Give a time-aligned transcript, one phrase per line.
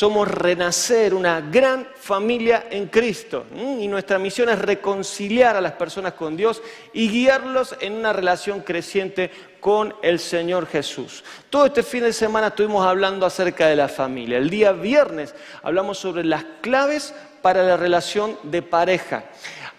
[0.00, 3.44] Somos renacer, una gran familia en Cristo.
[3.54, 6.62] Y nuestra misión es reconciliar a las personas con Dios
[6.94, 11.22] y guiarlos en una relación creciente con el Señor Jesús.
[11.50, 14.38] Todo este fin de semana estuvimos hablando acerca de la familia.
[14.38, 19.24] El día viernes hablamos sobre las claves para la relación de pareja.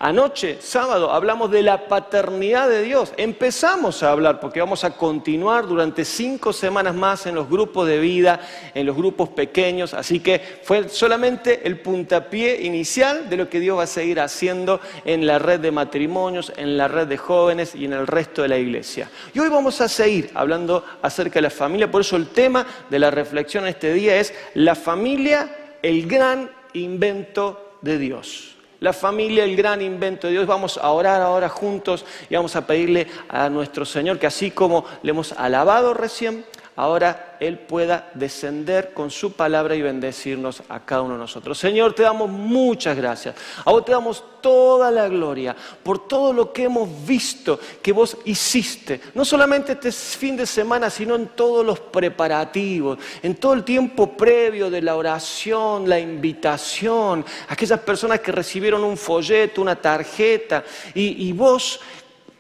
[0.04, 3.14] Anoche, sábado, hablamos de la paternidad de Dios.
[3.18, 8.00] Empezamos a hablar porque vamos a continuar durante cinco semanas más en los grupos de
[8.00, 8.40] vida,
[8.74, 9.94] en los grupos pequeños.
[9.94, 14.82] Así que fue solamente el puntapié inicial de lo que Dios va a seguir haciendo
[15.06, 18.48] en la red de matrimonios, en la red de jóvenes y en el resto de
[18.48, 19.08] la iglesia.
[19.36, 21.92] Y hoy vamos a seguir hablando acerca de la familia.
[21.92, 27.78] Por eso el tema de la reflexión este día es la familia, el gran invento
[27.84, 30.48] de Dios la familia, el gran invento de Dios.
[30.48, 34.86] Vamos a orar ahora juntos y vamos a pedirle a nuestro Señor que así como
[35.04, 36.44] le hemos alabado recién,
[36.76, 41.58] ahora Él pueda descender con su palabra y bendecirnos a cada uno de nosotros.
[41.58, 43.36] Señor, te damos muchas gracias.
[43.66, 48.18] A vos te damos toda la gloria por todo lo que hemos visto que vos
[48.26, 53.64] hiciste, no solamente este fin de semana, sino en todos los preparativos, en todo el
[53.64, 60.64] tiempo previo de la oración, la invitación, aquellas personas que recibieron un folleto, una tarjeta,
[60.94, 61.80] y, y vos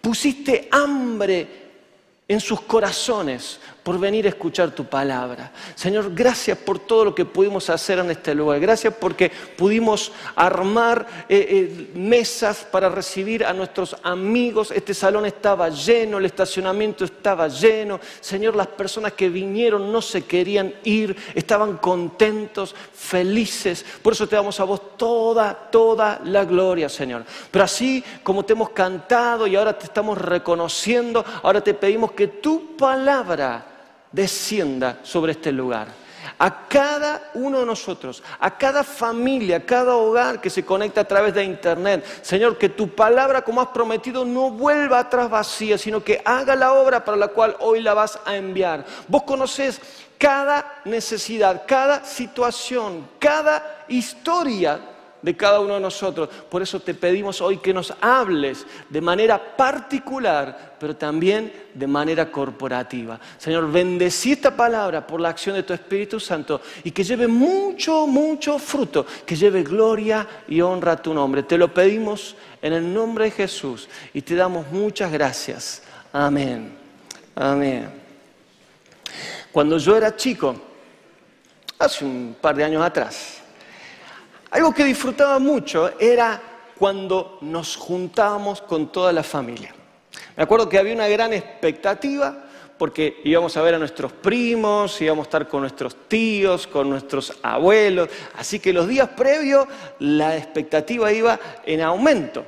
[0.02, 1.62] pusiste hambre
[2.28, 5.52] en sus corazones por venir a escuchar tu palabra.
[5.74, 8.60] Señor, gracias por todo lo que pudimos hacer en este lugar.
[8.60, 14.70] Gracias porque pudimos armar eh, eh, mesas para recibir a nuestros amigos.
[14.70, 18.00] Este salón estaba lleno, el estacionamiento estaba lleno.
[18.20, 23.84] Señor, las personas que vinieron no se querían ir, estaban contentos, felices.
[24.04, 27.24] Por eso te damos a vos toda, toda la gloria, Señor.
[27.50, 32.28] Pero así como te hemos cantado y ahora te estamos reconociendo, ahora te pedimos que
[32.28, 33.70] tu palabra
[34.12, 35.88] descienda sobre este lugar.
[36.38, 41.08] A cada uno de nosotros, a cada familia, a cada hogar que se conecta a
[41.08, 42.04] través de Internet.
[42.24, 46.74] Señor, que tu palabra, como has prometido, no vuelva atrás vacía, sino que haga la
[46.74, 48.86] obra para la cual hoy la vas a enviar.
[49.08, 49.80] Vos conocés
[50.18, 54.80] cada necesidad, cada situación, cada historia
[55.22, 56.30] de cada uno de nosotros.
[56.50, 62.32] Por eso te pedimos hoy que nos hables de manera particular, pero también de manera
[62.32, 63.20] corporativa.
[63.38, 68.08] Señor, bendecí esta palabra por la acción de tu Espíritu Santo y que lleve mucho,
[68.08, 71.44] mucho fruto, que lleve gloria y honra a tu nombre.
[71.44, 75.84] Te lo pedimos en el nombre de Jesús y te damos muchas gracias.
[76.12, 76.78] Amén.
[77.36, 77.90] Amén.
[79.52, 80.56] Cuando yo era chico,
[81.78, 83.41] hace un par de años atrás,
[84.52, 86.42] algo que disfrutaba mucho era
[86.78, 89.74] cuando nos juntábamos con toda la familia.
[90.36, 92.46] Me acuerdo que había una gran expectativa
[92.78, 97.38] porque íbamos a ver a nuestros primos, íbamos a estar con nuestros tíos, con nuestros
[97.44, 99.68] abuelos, así que los días previos
[100.00, 102.44] la expectativa iba en aumento.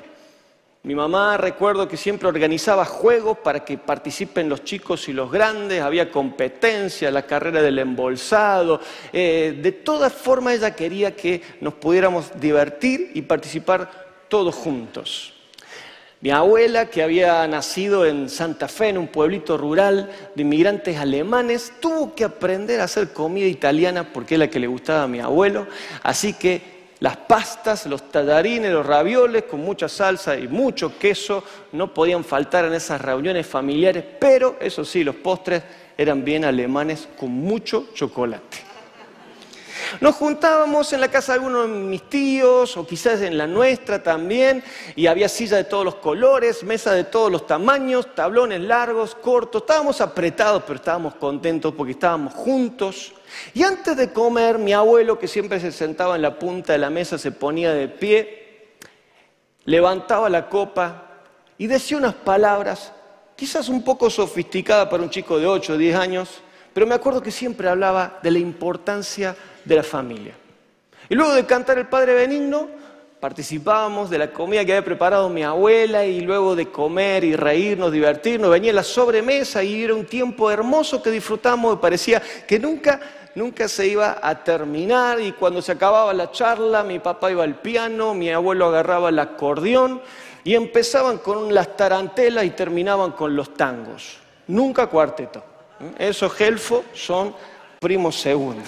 [0.86, 5.82] Mi mamá recuerdo que siempre organizaba juegos para que participen los chicos y los grandes,
[5.82, 8.82] había competencia, la carrera del embolsado,
[9.14, 15.32] eh, de todas formas ella quería que nos pudiéramos divertir y participar todos juntos.
[16.20, 21.72] Mi abuela, que había nacido en Santa Fe, en un pueblito rural de inmigrantes alemanes,
[21.80, 25.22] tuvo que aprender a hacer comida italiana porque es la que le gustaba a mi
[25.22, 25.66] abuelo,
[26.02, 31.44] así que las pastas, los tallarines, los ravioles con mucha salsa y mucho queso
[31.74, 35.64] no podían faltar en esas reuniones familiares, pero eso sí, los postres
[35.98, 38.73] eran bien alemanes con mucho chocolate.
[40.02, 44.02] Nos juntábamos en la casa de algunos de mis tíos o quizás en la nuestra
[44.02, 44.64] también
[44.96, 49.64] y había sillas de todos los colores, mesas de todos los tamaños, tablones largos, cortos.
[49.64, 53.14] Estábamos apretados, pero estábamos contentos porque estábamos juntos.
[53.54, 56.90] Y antes de comer, mi abuelo, que siempre se sentaba en la punta de la
[56.90, 58.76] mesa, se ponía de pie,
[59.66, 61.10] levantaba la copa
[61.58, 62.92] y decía unas palabras,
[63.36, 66.30] quizás un poco sofisticadas para un chico de 8 o 10 años,
[66.74, 70.34] pero me acuerdo que siempre hablaba de la importancia de la familia.
[71.10, 72.68] Y luego de cantar el Padre Benigno,
[73.20, 77.92] participábamos de la comida que había preparado mi abuela y luego de comer y reírnos,
[77.92, 83.00] divertirnos, venía la sobremesa y era un tiempo hermoso que disfrutamos y parecía que nunca
[83.36, 87.56] nunca se iba a terminar y cuando se acababa la charla mi papá iba al
[87.56, 90.02] piano, mi abuelo agarraba el acordeón
[90.44, 94.18] y empezaban con las tarantelas y terminaban con los tangos.
[94.48, 95.53] Nunca cuarteto.
[95.98, 97.36] Esos gelfos son
[97.80, 98.68] primos segundos.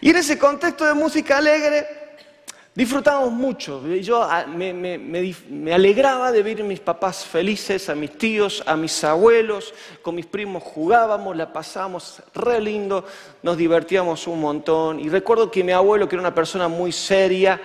[0.00, 1.98] Y en ese contexto de música alegre,
[2.78, 3.84] Disfrutábamos mucho.
[3.88, 9.02] Yo ah, me, alegraba de ver a mis papás felices, a mis tíos, a mis
[9.02, 9.74] abuelos.
[10.00, 13.04] Con mis primos jugábamos, la pasábamos re lindo,
[13.42, 15.00] nos divertíamos un montón.
[15.00, 17.60] Y recuerdo que mi abuelo, que era una persona muy seria,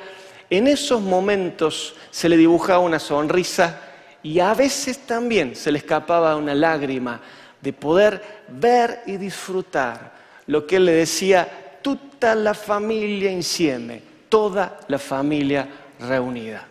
[0.50, 3.93] en esos momentos se le dibujaba una sonrisa
[4.24, 7.22] y a veces también se le escapaba una lágrima
[7.62, 10.14] de poder ver y disfrutar
[10.48, 15.68] lo que él le decía, toda la familia insieme toda la familia
[16.00, 16.66] reunida.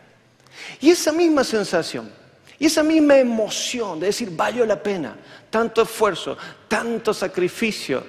[0.81, 2.11] Y esa misma sensación,
[2.59, 5.15] y esa misma emoción de decir, valió la pena,
[5.49, 8.05] tanto esfuerzo, tanto sacrificio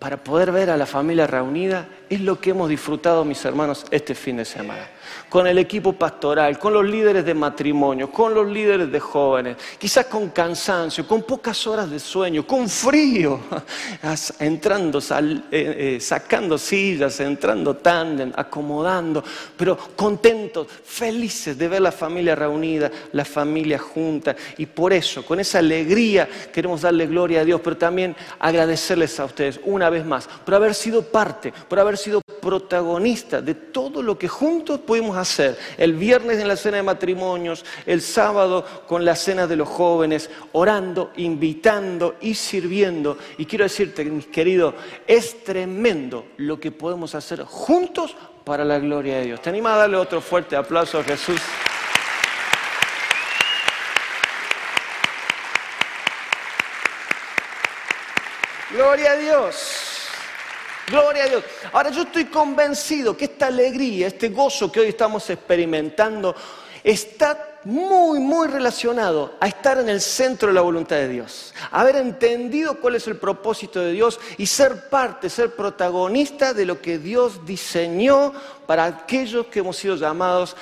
[0.00, 4.14] para poder ver a la familia reunida, es lo que hemos disfrutado, mis hermanos, este
[4.14, 4.88] fin de semana
[5.28, 10.06] con el equipo pastoral, con los líderes de matrimonio, con los líderes de jóvenes, quizás
[10.06, 13.40] con cansancio, con pocas horas de sueño, con frío,
[14.38, 19.22] entrando, eh, eh, sacando sillas, entrando tándem, acomodando,
[19.56, 24.36] pero contentos, felices de ver la familia reunida, la familia junta.
[24.58, 29.24] Y por eso, con esa alegría, queremos darle gloria a Dios, pero también agradecerles a
[29.24, 34.16] ustedes una vez más por haber sido parte, por haber sido protagonistas de todo lo
[34.18, 35.58] que juntos pudimos hacer.
[35.76, 40.30] El viernes en la cena de matrimonios, el sábado con la cena de los jóvenes,
[40.52, 43.18] orando, invitando y sirviendo.
[43.38, 44.74] Y quiero decirte, mis queridos,
[45.06, 49.42] es tremendo lo que podemos hacer juntos para la gloria de Dios.
[49.42, 51.40] ¿Te anima a darle otro fuerte aplauso a Jesús?
[58.70, 59.85] Gloria a Dios.
[60.86, 61.44] Gloria a Dios.
[61.72, 66.34] Ahora yo estoy convencido que esta alegría, este gozo que hoy estamos experimentando,
[66.84, 71.96] está muy, muy relacionado a estar en el centro de la voluntad de Dios, haber
[71.96, 76.98] entendido cuál es el propósito de Dios y ser parte, ser protagonista de lo que
[76.98, 78.32] Dios diseñó
[78.66, 80.56] para aquellos que hemos sido llamados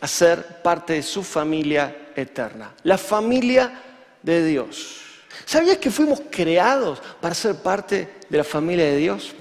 [0.00, 3.82] a ser parte de su familia eterna, la familia
[4.22, 5.02] de Dios.
[5.44, 9.34] ¿Sabías que fuimos creados para ser parte de la familia de Dios?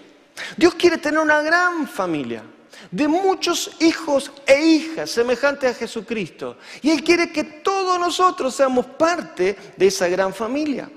[0.56, 2.44] Dios quiere tener una gran familia
[2.92, 6.58] de muchos hijos e hijas semejantes a Jesucristo.
[6.82, 10.90] Y Él quiere que todos nosotros seamos parte de esa gran familia.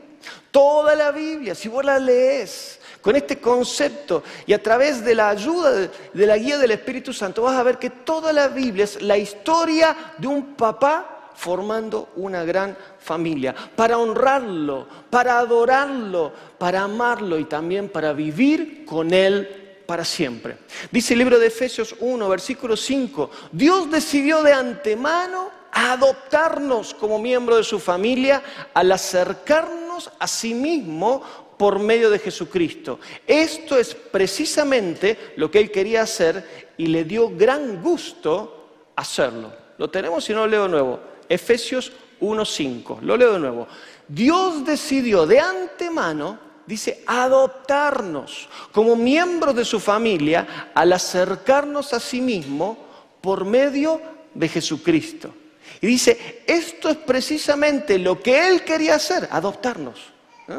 [0.50, 5.30] Toda la Biblia, si vos la lees con este concepto y a través de la
[5.30, 9.00] ayuda de, la guía del Espíritu Santo, vas a ver que toda la Biblia es
[9.00, 17.38] la historia de un papá formando una gran familia, para honrarlo, para adorarlo, para amarlo
[17.38, 20.56] y también para vivir con Él para siempre.
[20.90, 27.56] Dice el libro de Efesios 1, versículo 5, Dios decidió de antemano adoptarnos como miembro
[27.56, 28.42] de su familia
[28.74, 31.22] al acercarnos a sí mismo
[31.56, 33.00] por medio de Jesucristo.
[33.26, 39.52] Esto es precisamente lo que Él quería hacer y le dio gran gusto hacerlo.
[39.76, 41.09] Lo tenemos si no lo leo nuevo.
[41.30, 43.00] Efesios 1.5.
[43.02, 43.68] Lo leo de nuevo.
[44.08, 52.20] Dios decidió de antemano, dice, adoptarnos como miembros de su familia al acercarnos a sí
[52.20, 52.76] mismo
[53.20, 54.02] por medio
[54.34, 55.32] de Jesucristo.
[55.80, 60.00] Y dice, esto es precisamente lo que Él quería hacer, adoptarnos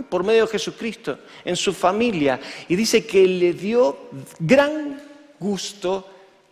[0.10, 2.40] por medio de Jesucristo en su familia.
[2.70, 4.10] Y dice que le dio
[4.40, 5.02] gran
[5.38, 6.08] gusto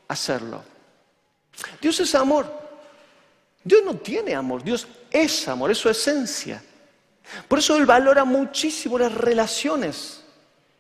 [0.10, 0.62] hacerlo.
[1.82, 2.59] Dios es amor.
[3.64, 6.64] Dios no tiene amor, Dios es amor, es su esencia.
[7.48, 10.24] Por eso Él valora muchísimo las relaciones,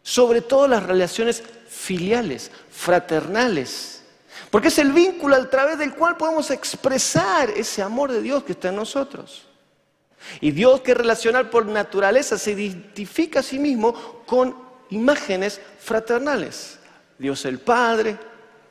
[0.02, 4.04] sobre todo las relaciones filiales, fraternales,
[4.50, 8.54] porque es el vínculo a través del cual podemos expresar ese amor de Dios que
[8.54, 9.48] está en nosotros.
[10.42, 14.56] Y Dios que es relacional por naturaleza se identifica a sí mismo con
[14.90, 16.80] imágenes fraternales.
[17.18, 18.18] Dios el Padre,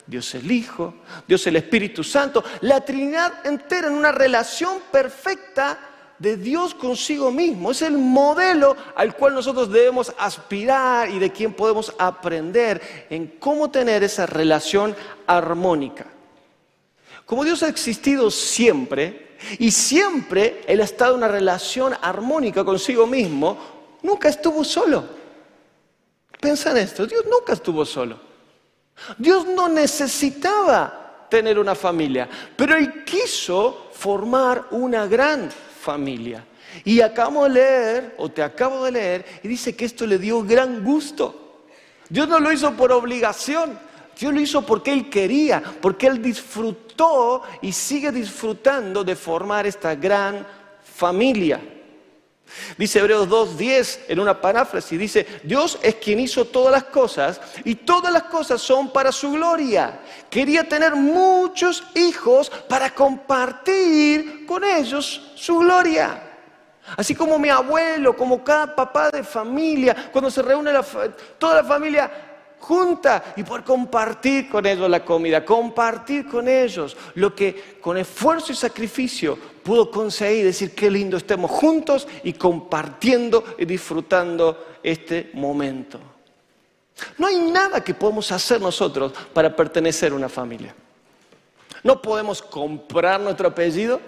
[0.09, 0.95] Dios el Hijo,
[1.27, 5.79] Dios el Espíritu Santo, la Trinidad entera en una relación perfecta
[6.19, 7.71] de Dios consigo mismo.
[7.71, 13.71] Es el modelo al cual nosotros debemos aspirar y de quien podemos aprender en cómo
[13.71, 14.97] tener esa relación
[15.27, 16.07] armónica.
[17.27, 23.07] Como Dios ha existido siempre y siempre Él ha estado en una relación armónica consigo
[23.07, 23.59] mismo,
[24.03, 25.05] nunca estuvo solo.
[26.41, 28.28] Piensa en esto, Dios nunca estuvo solo.
[29.17, 36.45] Dios no necesitaba tener una familia, pero Él quiso formar una gran familia.
[36.85, 40.43] Y acabo de leer, o te acabo de leer, y dice que esto le dio
[40.43, 41.65] gran gusto.
[42.09, 43.79] Dios no lo hizo por obligación,
[44.19, 49.95] Dios lo hizo porque Él quería, porque Él disfrutó y sigue disfrutando de formar esta
[49.95, 50.47] gran
[50.83, 51.61] familia.
[52.77, 57.75] Dice Hebreos 2.10 en una paráfrasis, dice, Dios es quien hizo todas las cosas y
[57.75, 60.01] todas las cosas son para su gloria.
[60.31, 66.23] Quería tener muchos hijos para compartir con ellos su gloria.
[66.97, 70.73] Así como mi abuelo, como cada papá de familia, cuando se reúne
[71.39, 72.11] toda la familia
[72.59, 78.53] junta y poder compartir con ellos la comida, compartir con ellos lo que con esfuerzo
[78.53, 79.39] y sacrificio
[79.69, 86.01] pudo conseguir, decir qué lindo estemos juntos y compartiendo y disfrutando este momento.
[87.19, 90.75] No hay nada que podamos hacer nosotros para pertenecer a una familia.
[91.83, 94.01] No podemos comprar nuestro apellido,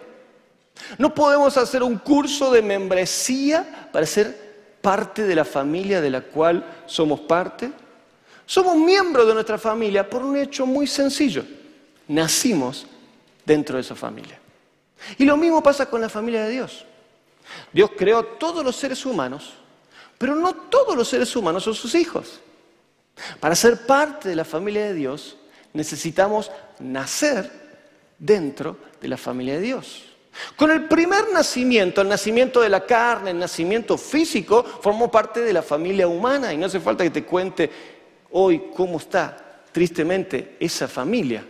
[0.97, 6.23] no podemos hacer un curso de membresía para ser parte de la familia de la
[6.23, 7.71] cual somos parte.
[8.47, 11.45] Somos miembros de nuestra familia por un hecho muy sencillo.
[12.09, 12.87] Nacimos
[13.45, 14.40] dentro de esa familia.
[15.19, 16.85] Y lo mismo pasa con la familia de Dios.
[17.73, 19.55] Dios creó todos los seres humanos,
[20.19, 22.41] pero no todos los seres humanos son sus hijos.
[23.39, 25.37] Para ser parte de la familia de Dios
[25.73, 27.51] necesitamos nacer
[28.19, 30.05] dentro de la familia de Dios.
[30.57, 35.53] Con el primer nacimiento, el nacimiento de la carne, el nacimiento físico, formó parte de
[35.53, 37.71] la familia humana y no hace falta que te cuente
[38.31, 41.45] hoy cómo está tristemente esa familia.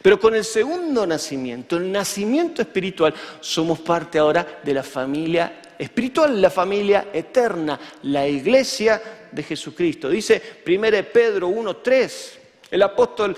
[0.00, 6.40] Pero con el segundo nacimiento, el nacimiento espiritual, somos parte ahora de la familia espiritual,
[6.40, 10.08] la familia eterna, la iglesia de Jesucristo.
[10.08, 10.80] Dice 1
[11.12, 12.12] Pedro 1.3,
[12.70, 13.36] el apóstol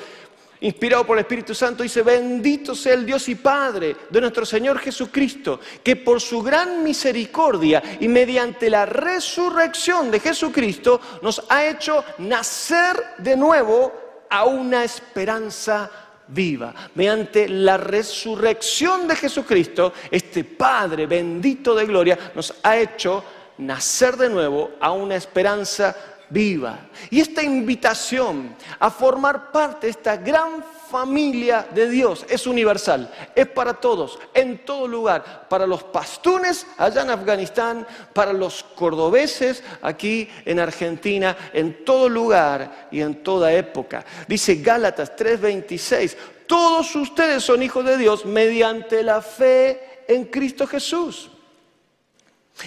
[0.61, 4.79] inspirado por el Espíritu Santo, dice, bendito sea el Dios y Padre de nuestro Señor
[4.79, 12.05] Jesucristo, que por su gran misericordia y mediante la resurrección de Jesucristo nos ha hecho
[12.19, 13.93] nacer de nuevo
[14.31, 15.91] a una esperanza
[16.29, 16.75] viva.
[16.95, 23.25] Mediante la resurrección de Jesucristo, este Padre bendito de gloria nos ha hecho
[23.59, 25.95] nacer de nuevo a una esperanza
[26.31, 26.89] viva.
[27.11, 30.65] Y esta invitación a formar parte de esta gran
[30.95, 37.03] familia de Dios es universal, es para todos, en todo lugar, para los pastunes allá
[37.03, 44.05] en Afganistán, para los cordobeses aquí en Argentina, en todo lugar y en toda época.
[44.29, 51.29] Dice Gálatas 3:26, todos ustedes son hijos de Dios mediante la fe en Cristo Jesús.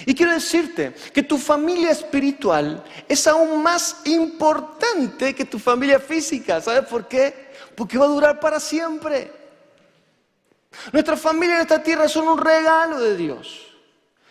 [0.04, 6.60] Y quiero decirte que tu familia espiritual es aún más importante que tu familia física.
[6.60, 7.47] ¿Sabes por qué?
[7.78, 9.30] Porque va a durar para siempre.
[10.92, 13.66] Nuestra familia en esta tierra son un regalo de Dios.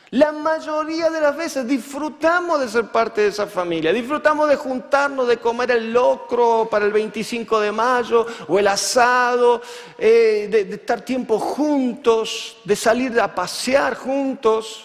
[0.10, 5.30] La mayoría de las veces disfrutamos de ser parte de esa familia, disfrutamos de juntarnos,
[5.30, 9.62] de comer el locro para el 25 de mayo o el asado,
[9.98, 14.84] eh, de estar tiempo juntos, de salir a pasear juntos.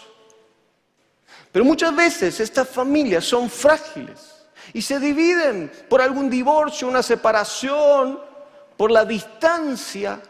[1.50, 8.31] Pero muchas veces estas familias son frágiles y se dividen por algún divorcio, una separación,
[8.76, 10.21] por la distancia,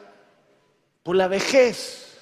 [1.03, 2.19] por la vejez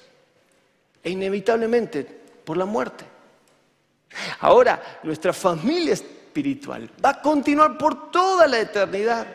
[1.03, 2.03] e inevitablemente
[2.43, 3.05] por la muerte.
[4.39, 9.27] Ahora, nuestra familia espiritual va a continuar por toda la eternidad.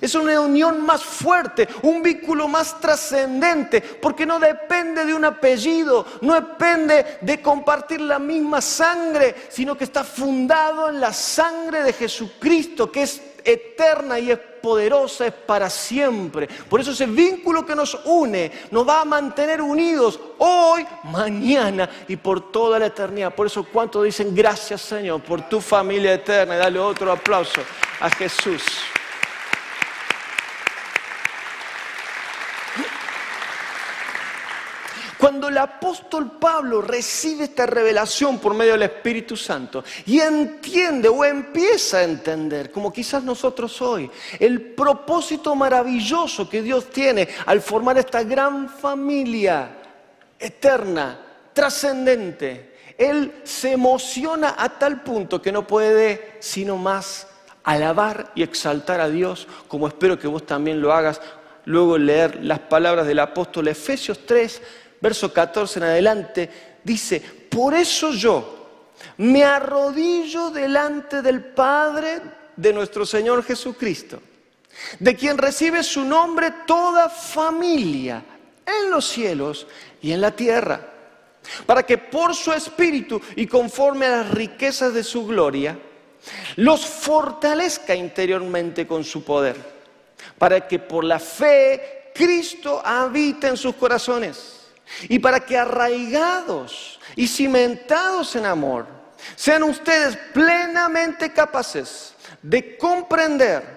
[0.00, 6.06] Es una unión más fuerte, un vínculo más trascendente, porque no depende de un apellido,
[6.22, 11.92] no depende de compartir la misma sangre, sino que está fundado en la sangre de
[11.92, 16.48] Jesucristo, que es eterna y es poderosa, es para siempre.
[16.68, 22.16] Por eso ese vínculo que nos une nos va a mantener unidos hoy, mañana y
[22.16, 23.34] por toda la eternidad.
[23.34, 26.54] Por eso cuántos dicen gracias Señor por tu familia eterna.
[26.54, 27.60] Y dale otro aplauso
[28.00, 28.62] a Jesús.
[35.24, 41.24] Cuando el apóstol Pablo recibe esta revelación por medio del Espíritu Santo y entiende o
[41.24, 47.96] empieza a entender, como quizás nosotros hoy, el propósito maravilloso que Dios tiene al formar
[47.96, 49.78] esta gran familia
[50.38, 51.18] eterna,
[51.54, 57.28] trascendente, él se emociona a tal punto que no puede sino más
[57.62, 61.22] alabar y exaltar a Dios, como espero que vos también lo hagas
[61.66, 64.62] luego leer las palabras del apóstol Efesios 3,
[65.04, 66.50] verso 14 en adelante,
[66.82, 68.86] dice, por eso yo
[69.18, 72.22] me arrodillo delante del Padre
[72.56, 74.18] de nuestro Señor Jesucristo,
[74.98, 78.24] de quien recibe su nombre toda familia
[78.64, 79.66] en los cielos
[80.00, 80.80] y en la tierra,
[81.66, 85.78] para que por su espíritu y conforme a las riquezas de su gloria,
[86.56, 89.56] los fortalezca interiormente con su poder,
[90.38, 94.53] para que por la fe Cristo habite en sus corazones
[95.08, 98.86] y para que arraigados y cimentados en amor,
[99.36, 103.74] sean ustedes plenamente capaces de comprender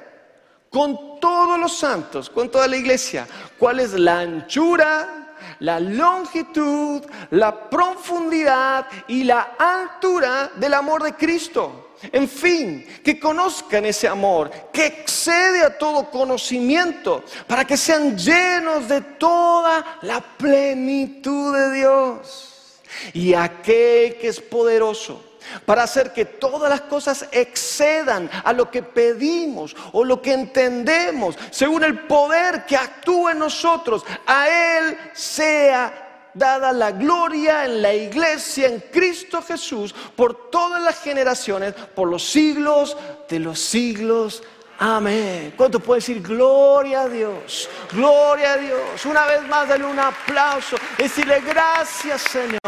[0.70, 7.70] con todos los santos, con toda la iglesia, cuál es la anchura, la longitud, la
[7.70, 11.87] profundidad y la altura del amor de Cristo.
[12.12, 18.88] En fin, que conozcan ese amor que excede a todo conocimiento, para que sean llenos
[18.88, 22.80] de toda la plenitud de Dios.
[23.14, 25.24] Y aquel que es poderoso
[25.66, 31.38] para hacer que todas las cosas excedan a lo que pedimos o lo que entendemos,
[31.52, 37.94] según el poder que actúa en nosotros, a Él sea dada la gloria en la
[37.94, 42.96] iglesia, en Cristo Jesús, por todas las generaciones, por los siglos
[43.30, 44.44] de los siglos.
[44.80, 45.54] Amén.
[45.58, 47.68] ¿Cuánto puede decir gloria a Dios?
[47.92, 49.06] Gloria a Dios.
[49.06, 50.78] Una vez más, dale un aplauso.
[50.98, 52.60] Decirle gracias, Señor.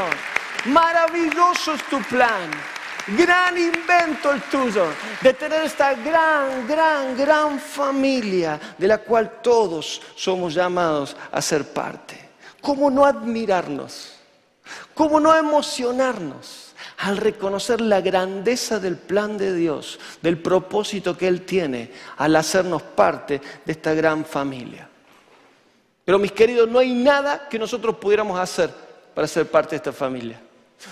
[0.66, 2.50] Maravilloso es tu plan.
[3.08, 4.86] Gran invento el tuyo
[5.22, 11.66] de tener esta gran, gran, gran familia de la cual todos somos llamados a ser
[11.66, 12.29] parte.
[12.62, 14.14] ¿Cómo no admirarnos?
[14.94, 21.46] ¿Cómo no emocionarnos al reconocer la grandeza del plan de Dios, del propósito que Él
[21.46, 24.90] tiene al hacernos parte de esta gran familia?
[26.06, 28.72] Pero mis queridos, no hay nada que nosotros pudiéramos hacer
[29.14, 30.42] para ser parte de esta familia.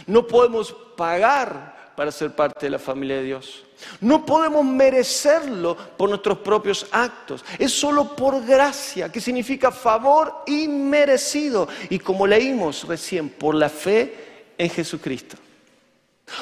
[0.06, 3.67] No podemos pagar para ser parte de la familia de Dios.
[4.01, 7.43] No podemos merecerlo por nuestros propios actos.
[7.60, 11.67] Es solo por gracia, que significa favor inmerecido.
[11.89, 15.38] Y como leímos recién, por la fe en Jesucristo.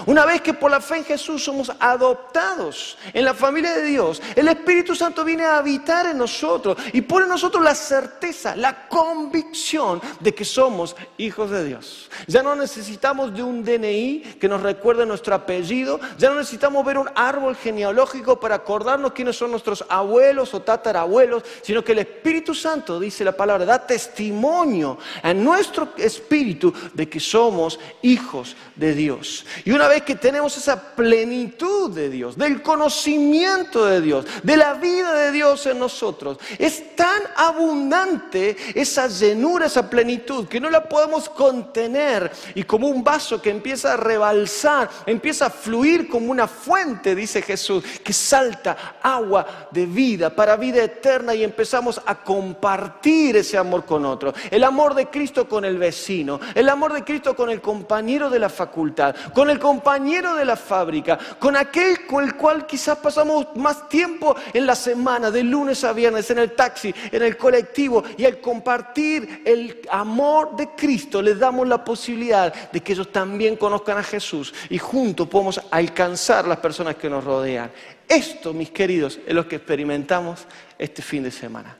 [0.07, 4.21] Una vez que por la fe en Jesús somos adoptados en la familia de Dios,
[4.35, 8.87] el Espíritu Santo viene a habitar en nosotros y pone en nosotros la certeza, la
[8.87, 12.09] convicción de que somos hijos de Dios.
[12.25, 16.98] Ya no necesitamos de un DNI que nos recuerde nuestro apellido, ya no necesitamos ver
[16.98, 22.55] un árbol genealógico para acordarnos quiénes son nuestros abuelos o tatarabuelos, sino que el Espíritu
[22.55, 29.45] Santo, dice la palabra, da testimonio a nuestro espíritu de que somos hijos de Dios.
[29.75, 35.14] Una vez que tenemos esa plenitud de Dios, del conocimiento de Dios, de la vida
[35.14, 41.29] de Dios en nosotros, es tan abundante esa llenura, esa plenitud, que no la podemos
[41.29, 42.31] contener.
[42.55, 47.42] Y como un vaso que empieza a rebalsar, empieza a fluir como una fuente, dice
[47.42, 53.85] Jesús, que salta agua de vida para vida eterna y empezamos a compartir ese amor
[53.85, 54.33] con otro.
[54.50, 58.40] El amor de Cristo con el vecino, el amor de Cristo con el compañero de
[58.40, 63.47] la facultad, con el compañero de la fábrica, con aquel con el cual quizás pasamos
[63.55, 68.03] más tiempo en la semana, de lunes a viernes, en el taxi, en el colectivo,
[68.15, 73.55] y al compartir el amor de Cristo les damos la posibilidad de que ellos también
[73.55, 77.71] conozcan a Jesús y juntos podemos alcanzar las personas que nos rodean.
[78.07, 80.45] Esto, mis queridos, es lo que experimentamos
[80.77, 81.75] este fin de semana.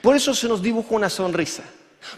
[0.00, 1.62] Por eso se nos dibuja una sonrisa.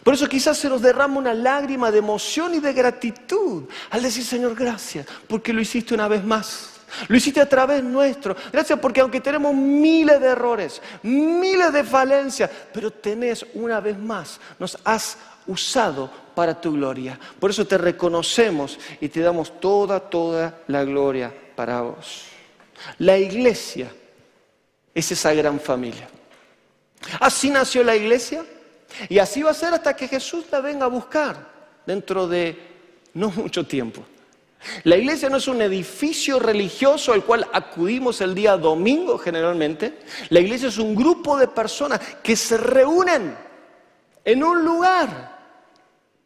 [0.03, 4.25] Por eso quizás se nos derrama una lágrima de emoción y de gratitud al decir,
[4.25, 6.71] Señor, gracias, porque lo hiciste una vez más.
[7.09, 8.37] Lo hiciste a través nuestro.
[8.53, 14.41] Gracias porque aunque tenemos miles de errores, miles de falencias, pero tenés una vez más,
[14.59, 17.19] nos has usado para tu gloria.
[17.41, 22.25] Por eso te reconocemos y te damos toda, toda la gloria para vos.
[22.99, 23.91] La iglesia
[24.95, 26.09] es esa gran familia.
[27.21, 28.45] Así nació la iglesia.
[29.09, 31.37] Y así va a ser hasta que Jesús la venga a buscar
[31.87, 32.57] dentro de
[33.15, 34.05] no mucho tiempo.
[34.85, 39.99] La iglesia no es un edificio religioso al cual acudimos el día domingo generalmente.
[40.31, 43.37] La iglesia es un grupo de personas que se reúnen
[44.25, 45.35] en un lugar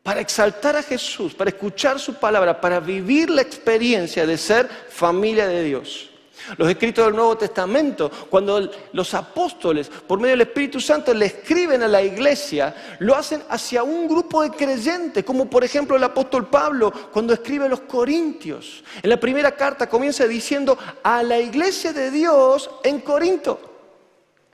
[0.03, 5.47] para exaltar a Jesús, para escuchar su palabra, para vivir la experiencia de ser familia
[5.47, 6.08] de Dios.
[6.57, 11.83] Los escritos del Nuevo Testamento, cuando los apóstoles, por medio del Espíritu Santo, le escriben
[11.83, 16.49] a la iglesia, lo hacen hacia un grupo de creyentes, como por ejemplo el apóstol
[16.49, 18.83] Pablo cuando escribe a los Corintios.
[19.03, 23.61] En la primera carta comienza diciendo a la iglesia de Dios en Corinto,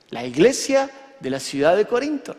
[0.09, 2.35] la iglesia de la ciudad de Corinto.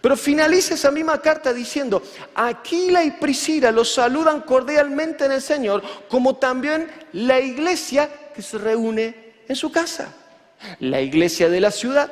[0.00, 2.02] Pero finaliza esa misma carta diciendo,
[2.34, 8.10] Aquila y Priscila los saludan cordialmente en el Señor, como también la iglesia
[8.42, 10.14] se reúne en su casa.
[10.80, 12.10] La iglesia de la ciudad,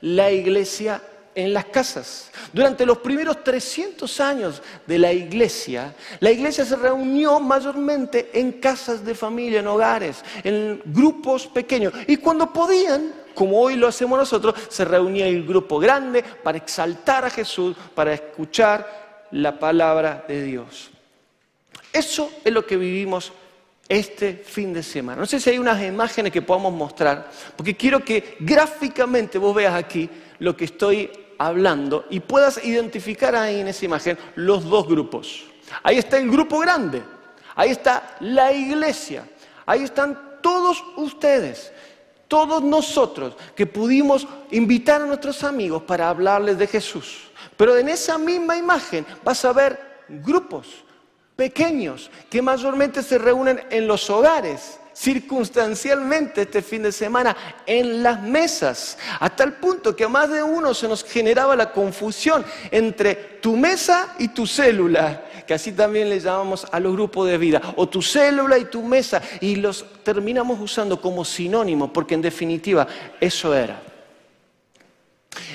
[0.00, 1.00] la iglesia
[1.36, 2.30] en las casas.
[2.52, 9.04] Durante los primeros 300 años de la iglesia, la iglesia se reunió mayormente en casas
[9.04, 11.92] de familia, en hogares, en grupos pequeños.
[12.06, 17.26] Y cuando podían, como hoy lo hacemos nosotros, se reunía el grupo grande para exaltar
[17.26, 20.90] a Jesús, para escuchar la palabra de Dios.
[21.92, 23.32] Eso es lo que vivimos
[23.88, 25.20] este fin de semana.
[25.20, 29.74] No sé si hay unas imágenes que podamos mostrar, porque quiero que gráficamente vos veas
[29.74, 35.44] aquí lo que estoy hablando y puedas identificar ahí en esa imagen los dos grupos.
[35.82, 37.02] Ahí está el grupo grande,
[37.54, 39.28] ahí está la iglesia,
[39.66, 41.72] ahí están todos ustedes,
[42.28, 47.30] todos nosotros que pudimos invitar a nuestros amigos para hablarles de Jesús.
[47.56, 50.85] Pero en esa misma imagen vas a ver grupos
[51.36, 58.22] pequeños que mayormente se reúnen en los hogares, circunstancialmente este fin de semana, en las
[58.22, 63.14] mesas, hasta el punto que a más de uno se nos generaba la confusión entre
[63.14, 67.60] tu mesa y tu célula, que así también le llamamos a los grupos de vida,
[67.76, 72.86] o tu célula y tu mesa, y los terminamos usando como sinónimo, porque en definitiva
[73.20, 73.82] eso era.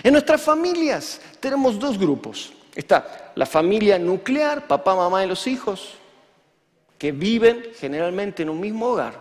[0.04, 2.54] En nuestras familias tenemos dos grupos.
[2.76, 5.96] Está la familia nuclear, papá, mamá y los hijos,
[6.98, 9.20] que viven generalmente en un mismo hogar.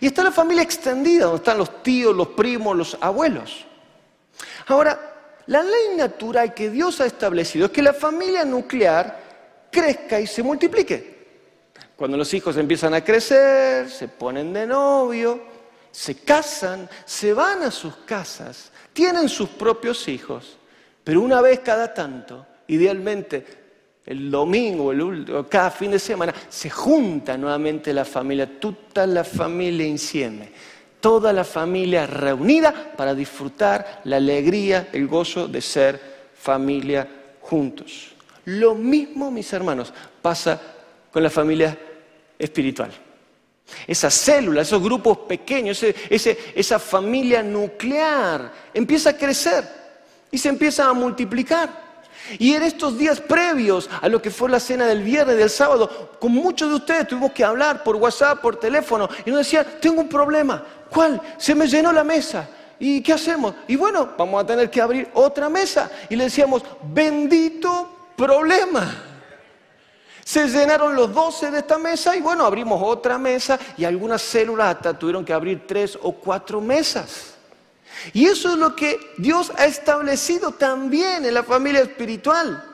[0.00, 3.64] Y está la familia extendida, donde están los tíos, los primos, los abuelos.
[4.66, 9.18] Ahora, la ley natural que Dios ha establecido es que la familia nuclear
[9.70, 11.18] crezca y se multiplique.
[11.96, 15.40] Cuando los hijos empiezan a crecer, se ponen de novio,
[15.90, 20.58] se casan, se van a sus casas, tienen sus propios hijos,
[21.02, 23.44] pero una vez cada tanto idealmente
[24.06, 24.90] el domingo
[25.38, 30.48] o cada fin de semana, se junta nuevamente la familia, toda la familia insieme,
[30.98, 36.00] toda la familia reunida para disfrutar la alegría, el gozo de ser
[36.34, 37.06] familia
[37.40, 38.14] juntos.
[38.46, 40.58] Lo mismo, mis hermanos, pasa
[41.12, 41.76] con la familia
[42.38, 42.90] espiritual.
[43.86, 49.68] Esa célula, esos grupos pequeños, esa familia nuclear empieza a crecer
[50.30, 51.87] y se empieza a multiplicar.
[52.38, 56.16] Y en estos días previos a lo que fue la cena del viernes, del sábado,
[56.20, 60.00] con muchos de ustedes tuvimos que hablar por WhatsApp, por teléfono, y nos decían, tengo
[60.00, 60.62] un problema.
[60.90, 61.20] ¿Cuál?
[61.36, 62.48] Se me llenó la mesa.
[62.78, 63.54] ¿Y qué hacemos?
[63.66, 65.90] Y bueno, vamos a tener que abrir otra mesa.
[66.08, 69.04] Y le decíamos, bendito problema.
[70.24, 74.76] Se llenaron los doce de esta mesa y bueno, abrimos otra mesa y algunas células
[74.76, 77.37] hasta tuvieron que abrir tres o cuatro mesas.
[78.12, 82.64] Y eso es lo que Dios ha establecido también en la familia espiritual.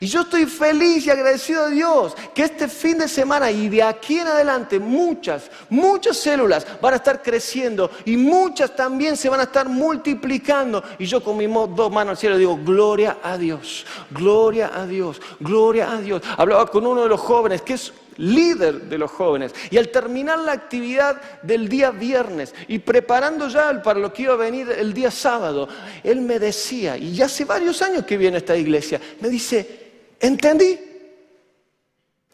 [0.00, 3.82] Y yo estoy feliz y agradecido a Dios que este fin de semana y de
[3.82, 9.40] aquí en adelante muchas, muchas células van a estar creciendo y muchas también se van
[9.40, 10.82] a estar multiplicando.
[10.98, 15.20] Y yo con mis dos manos al cielo digo, gloria a Dios, gloria a Dios,
[15.40, 16.22] gloria a Dios.
[16.36, 19.54] Hablaba con uno de los jóvenes que es líder de los jóvenes.
[19.70, 24.34] Y al terminar la actividad del día viernes y preparando ya para lo que iba
[24.34, 25.68] a venir el día sábado,
[26.02, 30.78] él me decía, y ya hace varios años que viene esta iglesia, me dice, entendí,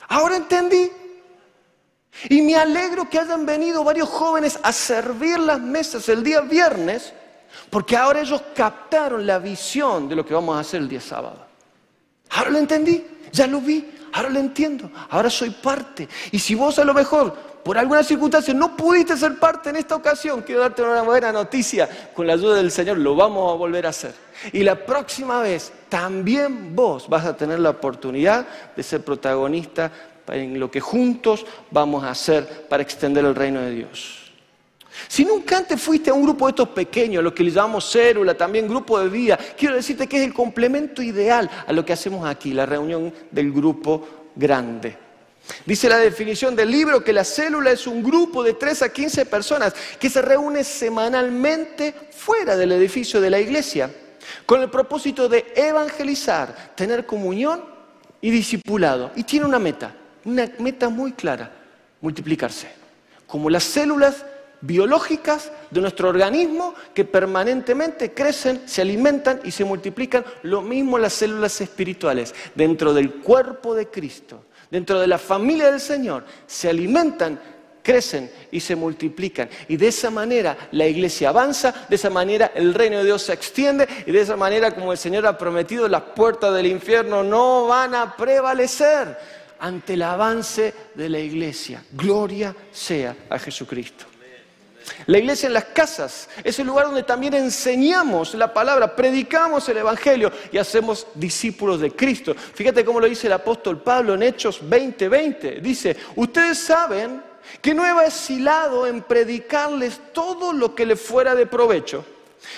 [0.08, 0.90] ahora entendí.
[2.28, 7.12] Y me alegro que hayan venido varios jóvenes a servir las mesas el día viernes,
[7.70, 11.46] porque ahora ellos captaron la visión de lo que vamos a hacer el día sábado.
[12.30, 16.08] Ahora lo entendí, ya lo vi, ahora lo entiendo, ahora soy parte.
[16.30, 19.96] Y si vos a lo mejor, por alguna circunstancia, no pudiste ser parte en esta
[19.96, 23.86] ocasión, quiero darte una buena noticia, con la ayuda del Señor lo vamos a volver
[23.86, 24.14] a hacer.
[24.52, 29.92] Y la próxima vez también vos vas a tener la oportunidad de ser protagonista
[30.28, 34.19] en lo que juntos vamos a hacer para extender el reino de Dios.
[35.08, 38.36] Si nunca antes fuiste a un grupo de estos pequeños, lo que le llamamos célula,
[38.36, 42.26] también grupo de vida, quiero decirte que es el complemento ideal a lo que hacemos
[42.28, 44.96] aquí, la reunión del grupo grande.
[45.64, 49.26] Dice la definición del libro que la célula es un grupo de 3 a 15
[49.26, 53.90] personas que se reúne semanalmente fuera del edificio de la iglesia
[54.46, 57.64] con el propósito de evangelizar, tener comunión
[58.20, 59.10] y discipulado.
[59.16, 61.50] Y tiene una meta, una meta muy clara,
[62.00, 62.68] multiplicarse.
[63.26, 64.24] Como las células
[64.60, 71.14] biológicas de nuestro organismo que permanentemente crecen, se alimentan y se multiplican, lo mismo las
[71.14, 77.40] células espirituales dentro del cuerpo de Cristo, dentro de la familia del Señor, se alimentan,
[77.82, 79.48] crecen y se multiplican.
[79.68, 83.32] Y de esa manera la iglesia avanza, de esa manera el reino de Dios se
[83.32, 87.66] extiende y de esa manera como el Señor ha prometido, las puertas del infierno no
[87.66, 89.16] van a prevalecer
[89.58, 91.84] ante el avance de la iglesia.
[91.92, 94.06] Gloria sea a Jesucristo.
[95.06, 99.78] La iglesia en las casas es el lugar donde también enseñamos la palabra, predicamos el
[99.78, 102.34] Evangelio y hacemos discípulos de Cristo.
[102.34, 105.60] Fíjate cómo lo dice el apóstol Pablo en Hechos 20:20.
[105.60, 107.22] Dice, ustedes saben
[107.60, 112.04] que no he vacilado en predicarles todo lo que les fuera de provecho,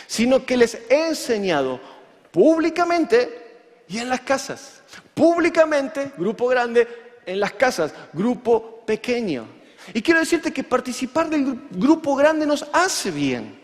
[0.07, 1.81] sino que les he enseñado
[2.31, 4.83] públicamente y en las casas.
[5.15, 6.89] Públicamente, grupo grande,
[7.27, 9.62] en las casas, grupo pequeño.
[9.95, 13.61] Y quiero decirte que participar del grupo grande nos hace bien,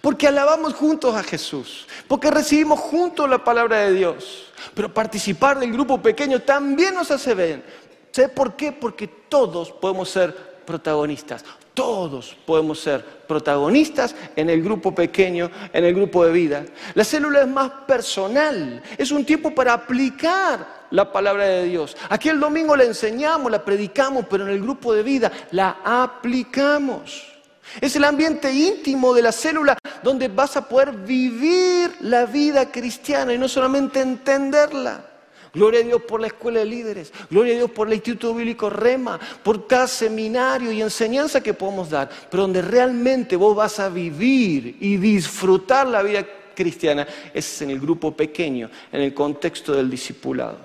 [0.00, 4.52] porque alabamos juntos a Jesús, porque recibimos juntos la palabra de Dios.
[4.74, 7.64] Pero participar del grupo pequeño también nos hace bien.
[8.10, 8.72] ¿Sé por qué?
[8.72, 11.44] Porque todos podemos ser protagonistas.
[11.74, 16.64] Todos podemos ser protagonistas en el grupo pequeño, en el grupo de vida.
[16.94, 21.96] La célula es más personal, es un tiempo para aplicar la palabra de Dios.
[22.10, 27.32] Aquí el domingo la enseñamos, la predicamos, pero en el grupo de vida la aplicamos.
[27.80, 33.32] Es el ambiente íntimo de la célula donde vas a poder vivir la vida cristiana
[33.32, 35.11] y no solamente entenderla.
[35.54, 37.12] Gloria a Dios por la escuela de líderes.
[37.30, 41.90] Gloria a Dios por el Instituto Bíblico Rema, por cada seminario y enseñanza que podemos
[41.90, 42.08] dar.
[42.30, 47.80] Pero donde realmente vos vas a vivir y disfrutar la vida cristiana es en el
[47.80, 50.58] grupo pequeño, en el contexto del discipulado.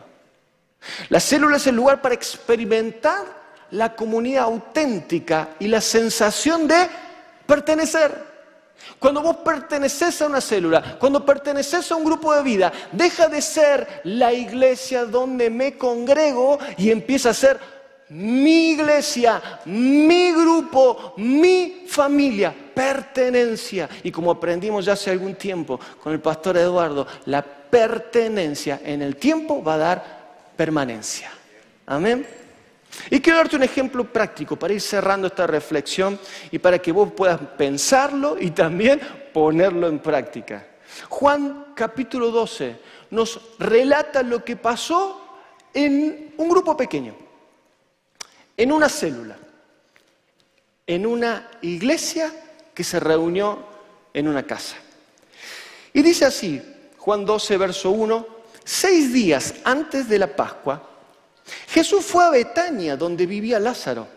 [1.09, 3.25] La célula es el lugar para experimentar
[3.71, 6.87] la comunidad auténtica y la sensación de
[7.45, 8.26] pertenecer.
[8.99, 13.41] Cuando vos perteneces a una célula, cuando perteneces a un grupo de vida, deja de
[13.41, 17.59] ser la iglesia donde me congrego y empieza a ser
[18.09, 23.89] mi iglesia, mi grupo, mi familia, pertenencia.
[24.03, 29.17] Y como aprendimos ya hace algún tiempo con el pastor Eduardo, la pertenencia en el
[29.17, 30.17] tiempo va a dar
[30.55, 31.29] permanencia.
[31.85, 32.25] Amén.
[33.09, 36.19] Y quiero darte un ejemplo práctico para ir cerrando esta reflexión
[36.51, 38.99] y para que vos puedas pensarlo y también
[39.33, 40.65] ponerlo en práctica.
[41.09, 42.79] Juan capítulo 12
[43.11, 45.21] nos relata lo que pasó
[45.73, 47.15] en un grupo pequeño,
[48.55, 49.37] en una célula,
[50.85, 52.31] en una iglesia
[52.73, 53.59] que se reunió
[54.13, 54.77] en una casa.
[55.93, 56.61] Y dice así,
[56.97, 58.27] Juan 12, verso 1,
[58.63, 60.96] seis días antes de la Pascua,
[61.67, 64.07] Jesús fue a Betania, donde vivía Lázaro,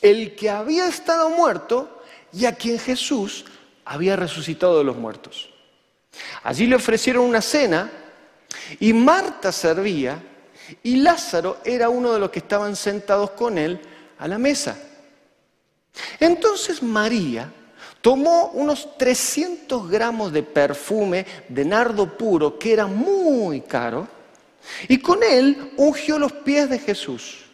[0.00, 3.44] el que había estado muerto y a quien Jesús
[3.84, 5.50] había resucitado de los muertos.
[6.42, 7.90] Allí le ofrecieron una cena
[8.80, 10.22] y Marta servía
[10.82, 13.80] y Lázaro era uno de los que estaban sentados con él
[14.18, 14.76] a la mesa.
[16.18, 17.52] Entonces María
[18.00, 24.08] tomó unos 300 gramos de perfume de nardo puro, que era muy caro,
[24.88, 27.44] y con él ungió los pies de Jesús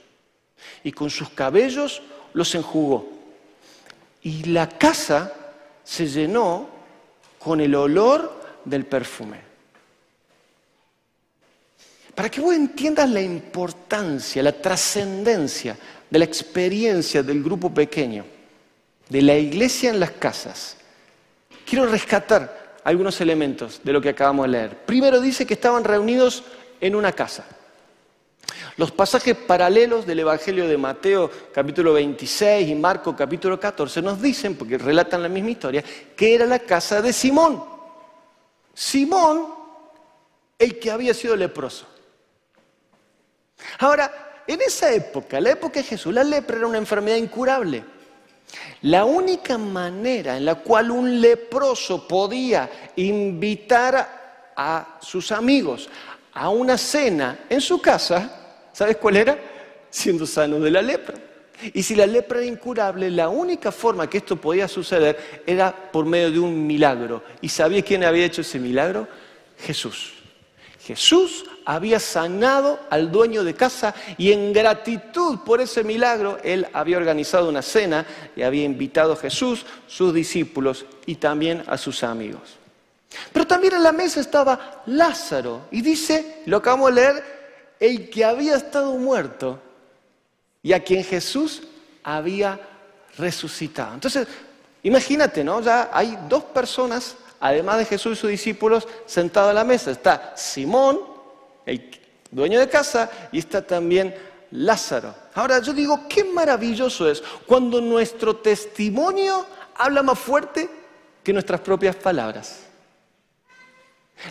[0.82, 3.08] y con sus cabellos los enjugó.
[4.22, 5.32] Y la casa
[5.84, 6.68] se llenó
[7.38, 9.50] con el olor del perfume.
[12.14, 15.76] Para que vos entiendas la importancia, la trascendencia
[16.08, 18.24] de la experiencia del grupo pequeño,
[19.08, 20.76] de la iglesia en las casas,
[21.64, 24.76] quiero rescatar algunos elementos de lo que acabamos de leer.
[24.84, 26.44] Primero dice que estaban reunidos
[26.80, 27.44] en una casa.
[28.76, 34.56] Los pasajes paralelos del Evangelio de Mateo capítulo 26 y Marco capítulo 14 nos dicen,
[34.56, 35.84] porque relatan la misma historia,
[36.16, 37.62] que era la casa de Simón.
[38.72, 39.48] Simón,
[40.58, 41.86] el que había sido leproso.
[43.78, 47.84] Ahora, en esa época, la época de Jesús, la lepra era una enfermedad incurable.
[48.82, 55.88] La única manera en la cual un leproso podía invitar a sus amigos
[56.32, 59.38] a una cena en su casa, ¿sabes cuál era?
[59.90, 61.14] Siendo sano de la lepra.
[61.74, 66.06] Y si la lepra era incurable, la única forma que esto podía suceder era por
[66.06, 67.22] medio de un milagro.
[67.40, 69.06] ¿Y sabía quién había hecho ese milagro?
[69.58, 70.14] Jesús.
[70.82, 76.96] Jesús había sanado al dueño de casa y en gratitud por ese milagro, él había
[76.96, 82.59] organizado una cena y había invitado a Jesús, sus discípulos y también a sus amigos.
[83.32, 87.40] Pero también en la mesa estaba Lázaro y dice, lo acabamos de leer,
[87.80, 89.60] el que había estado muerto
[90.62, 91.62] y a quien Jesús
[92.02, 92.60] había
[93.16, 93.94] resucitado.
[93.94, 94.28] Entonces,
[94.82, 95.60] imagínate, ¿no?
[95.60, 99.90] Ya hay dos personas, además de Jesús y sus discípulos, sentados a la mesa.
[99.90, 101.00] Está Simón,
[101.66, 101.90] el
[102.30, 104.14] dueño de casa, y está también
[104.52, 105.14] Lázaro.
[105.34, 109.46] Ahora yo digo, qué maravilloso es cuando nuestro testimonio
[109.76, 110.68] habla más fuerte
[111.22, 112.69] que nuestras propias palabras.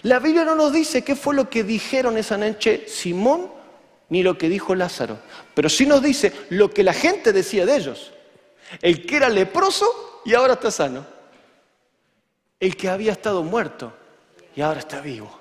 [0.04, 3.52] La Biblia no nos dice qué fue lo que dijeron esa noche Simón
[4.10, 5.20] ni lo que dijo Lázaro,
[5.54, 8.12] pero sí nos dice lo que la gente decía de ellos.
[8.82, 11.06] El que era leproso y ahora está sano.
[12.60, 13.94] El que había estado muerto
[14.56, 15.40] y ahora está vivo.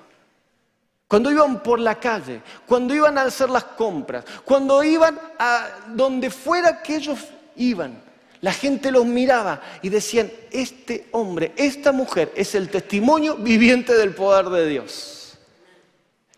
[1.07, 6.29] Cuando iban por la calle, cuando iban a hacer las compras, cuando iban a donde
[6.29, 7.19] fuera que ellos
[7.55, 7.99] iban,
[8.41, 14.13] la gente los miraba y decían, este hombre, esta mujer es el testimonio viviente del
[14.13, 15.37] poder de Dios.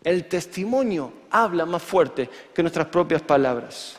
[0.02, 3.96] El testimonio habla más fuerte que nuestras propias palabras.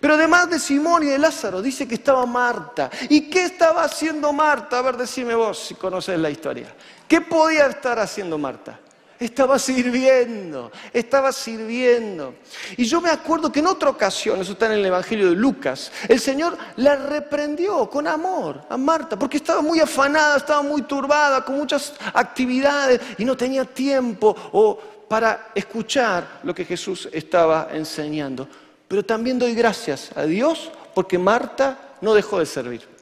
[0.00, 2.88] Pero además de Simón y de Lázaro, dice que estaba Marta.
[3.08, 4.78] ¿Y qué estaba haciendo Marta?
[4.78, 6.72] A ver, decime vos si conoces la historia.
[7.06, 8.78] ¿Qué podía estar haciendo Marta?
[9.20, 12.36] Estaba sirviendo, estaba sirviendo.
[12.76, 15.90] Y yo me acuerdo que en otra ocasión, eso está en el Evangelio de Lucas,
[16.08, 21.44] el Señor la reprendió con amor a Marta, porque estaba muy afanada, estaba muy turbada,
[21.44, 24.78] con muchas actividades y no tenía tiempo o
[25.08, 28.48] para escuchar lo que Jesús estaba enseñando.
[28.86, 32.98] Pero también doy gracias a Dios porque Marta no dejó de servir.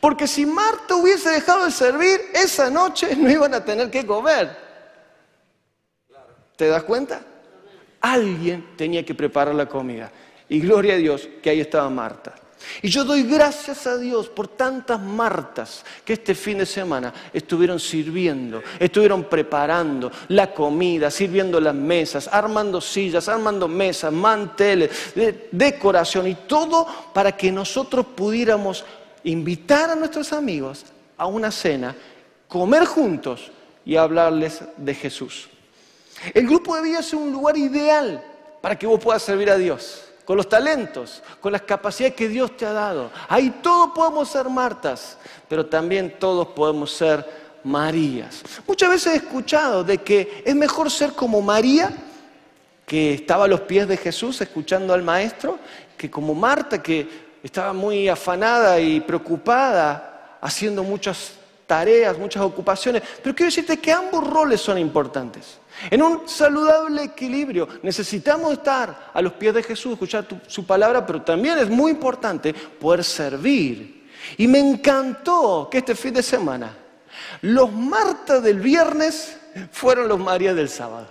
[0.00, 4.65] Porque si Marta hubiese dejado de servir, esa noche no iban a tener que comer.
[6.56, 7.22] ¿Te das cuenta?
[8.00, 10.10] Alguien tenía que preparar la comida.
[10.48, 12.34] Y gloria a Dios que ahí estaba Marta.
[12.82, 17.78] Y yo doy gracias a Dios por tantas Martas que este fin de semana estuvieron
[17.78, 24.90] sirviendo, estuvieron preparando la comida, sirviendo las mesas, armando sillas, armando mesas, manteles,
[25.52, 28.84] decoración y todo para que nosotros pudiéramos
[29.24, 31.94] invitar a nuestros amigos a una cena,
[32.48, 33.50] comer juntos
[33.84, 35.48] y hablarles de Jesús.
[36.32, 38.22] El grupo de vida es un lugar ideal
[38.60, 42.56] para que vos puedas servir a Dios con los talentos, con las capacidades que Dios
[42.56, 43.12] te ha dado.
[43.28, 45.16] Ahí todos podemos ser Martas,
[45.48, 47.24] pero también todos podemos ser
[47.62, 48.42] Marías.
[48.66, 51.92] Muchas veces he escuchado de que es mejor ser como María,
[52.84, 55.58] que estaba a los pies de Jesús escuchando al Maestro,
[55.96, 57.08] que como Marta, que
[57.42, 61.34] estaba muy afanada y preocupada, haciendo muchas
[61.68, 63.02] tareas, muchas ocupaciones.
[63.22, 65.58] Pero quiero decirte que ambos roles son importantes.
[65.90, 71.22] En un saludable equilibrio necesitamos estar a los pies de Jesús, escuchar su palabra, pero
[71.22, 74.08] también es muy importante poder servir.
[74.38, 76.74] Y me encantó que este fin de semana
[77.42, 79.36] los Marta del viernes
[79.70, 81.08] fueron los María del sábado.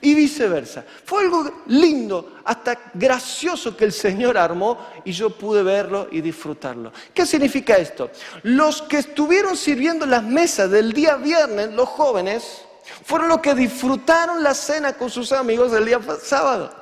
[0.00, 0.84] Y viceversa.
[1.04, 6.92] Fue algo lindo, hasta gracioso que el Señor armó y yo pude verlo y disfrutarlo.
[7.12, 8.08] ¿Qué significa esto?
[8.44, 12.62] Los que estuvieron sirviendo las mesas del día viernes, los jóvenes,
[13.04, 16.80] fueron los que disfrutaron la cena con sus amigos el día sábado.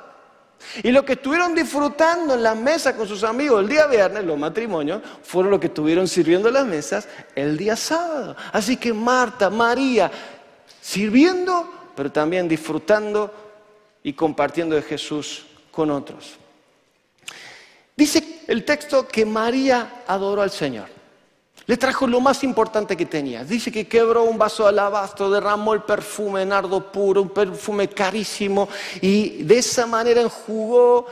[0.83, 4.37] Y los que estuvieron disfrutando en la mesa con sus amigos el día viernes, los
[4.37, 8.35] matrimonios, fueron los que estuvieron sirviendo las mesas el día sábado.
[8.51, 10.11] Así que Marta, María,
[10.81, 13.33] sirviendo, pero también disfrutando
[14.03, 16.37] y compartiendo de Jesús con otros.
[17.95, 20.98] Dice el texto que María adoró al Señor.
[21.69, 23.43] Le trajo lo más importante que tenía.
[23.43, 28.67] Dice que quebró un vaso de alabastro, derramó el perfume nardo puro, un perfume carísimo,
[29.01, 31.05] y de esa manera enjugó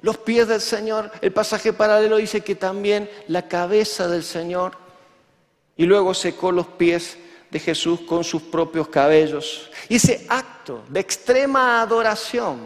[0.00, 1.10] los pies del Señor.
[1.20, 4.72] El pasaje paralelo dice que también la cabeza del Señor,
[5.76, 7.18] y luego secó los pies
[7.50, 9.68] de Jesús con sus propios cabellos.
[9.90, 12.60] Y ese acto de extrema adoración,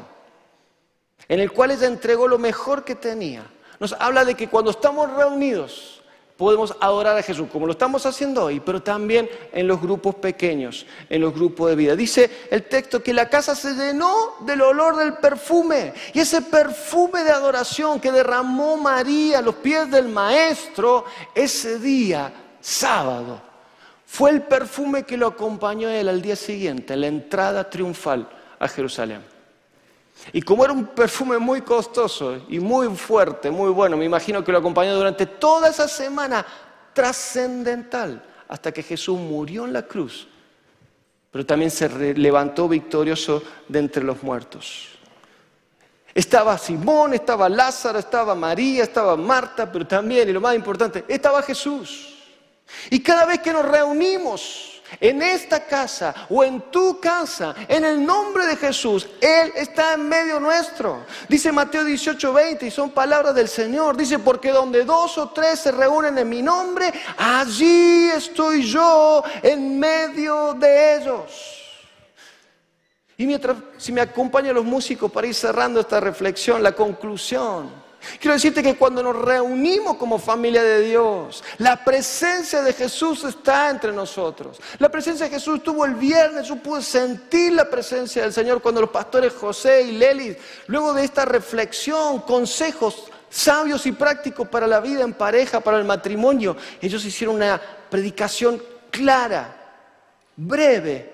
[1.26, 3.44] en el cual ella entregó lo mejor que tenía,
[3.80, 5.96] nos habla de que cuando estamos reunidos,
[6.36, 10.86] podemos adorar a Jesús, como lo estamos haciendo hoy, pero también en los grupos pequeños,
[11.08, 11.96] en los grupos de vida.
[11.96, 17.24] Dice el texto que la casa se llenó del olor del perfume, y ese perfume
[17.24, 23.40] de adoración que derramó María a los pies del Maestro ese día, sábado,
[24.04, 28.68] fue el perfume que lo acompañó a él al día siguiente, la entrada triunfal a
[28.68, 29.35] Jerusalén.
[30.32, 34.52] Y como era un perfume muy costoso y muy fuerte, muy bueno, me imagino que
[34.52, 36.44] lo acompañó durante toda esa semana
[36.92, 40.26] trascendental hasta que Jesús murió en la cruz,
[41.30, 44.88] pero también se levantó victorioso de entre los muertos.
[46.14, 51.42] Estaba Simón, estaba Lázaro, estaba María, estaba Marta, pero también, y lo más importante, estaba
[51.42, 52.14] Jesús.
[52.88, 58.04] Y cada vez que nos reunimos, en esta casa o en tu casa, en el
[58.04, 61.04] nombre de Jesús, Él está en medio nuestro.
[61.28, 63.96] Dice Mateo 18, 20 y son palabras del Señor.
[63.96, 69.78] Dice, porque donde dos o tres se reúnen en mi nombre, allí estoy yo en
[69.78, 71.62] medio de ellos.
[73.18, 77.85] Y mientras, si me acompañan los músicos para ir cerrando esta reflexión, la conclusión.
[78.20, 83.70] Quiero decirte que cuando nos reunimos como familia de Dios, la presencia de Jesús está
[83.70, 84.58] entre nosotros.
[84.78, 88.80] La presencia de Jesús estuvo el viernes, yo pude sentir la presencia del Señor cuando
[88.80, 90.36] los pastores José y Leli,
[90.66, 95.84] luego de esta reflexión, consejos sabios y prácticos para la vida en pareja, para el
[95.84, 99.54] matrimonio, ellos hicieron una predicación clara,
[100.36, 101.12] breve,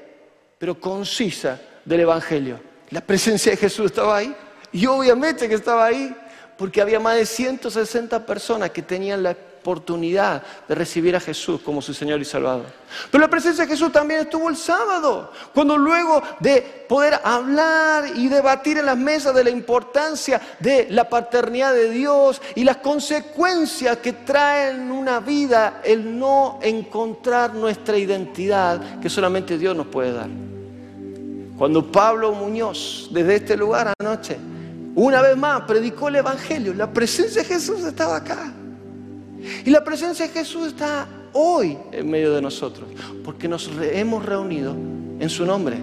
[0.59, 2.61] pero concisa del Evangelio.
[2.91, 4.35] La presencia de Jesús estaba ahí
[4.71, 6.15] y obviamente que estaba ahí
[6.57, 11.81] porque había más de 160 personas que tenían la oportunidad de recibir a Jesús como
[11.81, 12.67] su Señor y Salvador.
[13.11, 18.29] Pero la presencia de Jesús también estuvo el sábado, cuando luego de poder hablar y
[18.29, 23.99] debatir en las mesas de la importancia de la paternidad de Dios y las consecuencias
[23.99, 30.13] que trae en una vida el no encontrar nuestra identidad que solamente Dios nos puede
[30.13, 30.29] dar.
[31.57, 34.39] Cuando Pablo Muñoz, desde este lugar anoche,
[34.95, 38.53] una vez más predicó el Evangelio, la presencia de Jesús estaba acá.
[39.65, 42.89] Y la presencia de Jesús está hoy en medio de nosotros,
[43.25, 44.73] porque nos hemos reunido
[45.19, 45.79] en su nombre.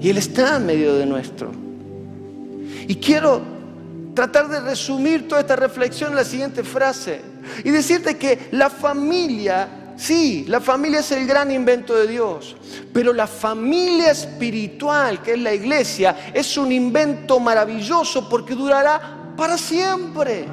[0.00, 1.50] Y Él está en medio de nuestro.
[2.86, 3.42] Y quiero
[4.14, 7.20] tratar de resumir toda esta reflexión en la siguiente frase
[7.64, 9.68] y decirte que la familia
[9.98, 12.54] Sí, la familia es el gran invento de Dios,
[12.92, 19.58] pero la familia espiritual, que es la iglesia, es un invento maravilloso porque durará para
[19.58, 20.46] siempre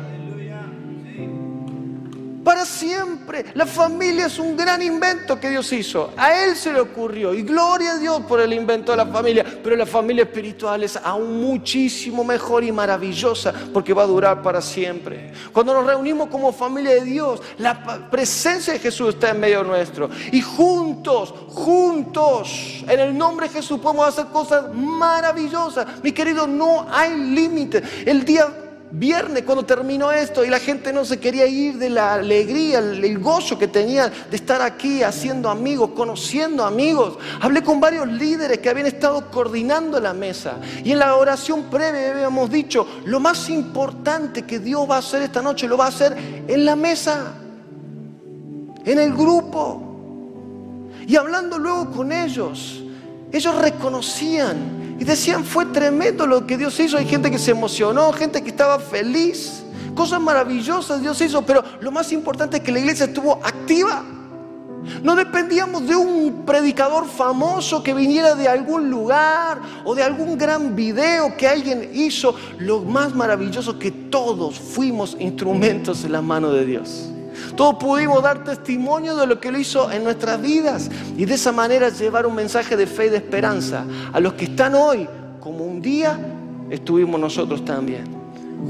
[2.46, 3.44] para siempre.
[3.56, 6.14] La familia es un gran invento que Dios hizo.
[6.16, 7.34] A Él se le ocurrió.
[7.34, 9.44] Y gloria a Dios por el invento de la familia.
[9.64, 14.62] Pero la familia espiritual es aún muchísimo mejor y maravillosa porque va a durar para
[14.62, 15.34] siempre.
[15.52, 20.10] Cuando nos reunimos como familia de Dios, la presencia de Jesús está en medio nuestro.
[20.32, 26.04] Y juntos, juntos, en el nombre de Jesús podemos hacer cosas maravillosas.
[26.04, 27.82] Mi querido, no hay límite.
[28.06, 28.48] El día
[28.98, 33.20] viernes cuando terminó esto y la gente no se quería ir de la alegría, el,
[33.20, 37.18] gozo que tenían de estar aquí haciendo amigos, conociendo amigos.
[37.42, 42.12] Hablé con varios líderes que habían estado coordinando la mesa y en la oración previa
[42.12, 45.90] habíamos dicho, lo más importante que Dios va a hacer esta noche lo va a
[45.90, 46.16] hacer
[46.48, 47.34] en la mesa,
[48.86, 49.82] en el grupo.
[51.08, 52.82] Y hablando luego con ellos,
[53.32, 56.98] ellos reconocían y decían, fue tremendo lo que Dios hizo.
[56.98, 59.64] Hay gente que se emocionó, gente que estaba feliz.
[59.94, 64.04] Cosas maravillosas Dios hizo, pero lo más importante es que la iglesia estuvo activa.
[65.04, 70.76] No dependíamos de un predicador famoso que viniera de algún lugar o de algún gran
[70.76, 72.36] video que alguien hizo.
[72.60, 77.10] Lo más maravilloso es que todos fuimos instrumentos en la mano de Dios.
[77.56, 81.52] Todos pudimos dar testimonio de lo que Él hizo en nuestras vidas y de esa
[81.52, 85.08] manera llevar un mensaje de fe y de esperanza a los que están hoy,
[85.40, 86.20] como un día
[86.70, 88.04] estuvimos nosotros también.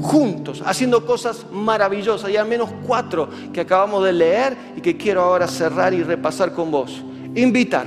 [0.02, 2.30] Juntos, haciendo cosas maravillosas.
[2.30, 6.52] Y al menos cuatro que acabamos de leer y que quiero ahora cerrar y repasar
[6.52, 7.02] con vos.
[7.34, 7.86] Invitar.